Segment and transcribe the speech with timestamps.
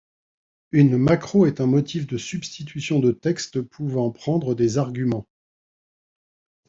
[0.71, 5.27] Une macro est un motif de substitution de texte pouvant prendre des arguments.